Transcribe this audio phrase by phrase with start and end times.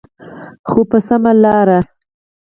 [0.69, 1.79] خو په سمه لاره.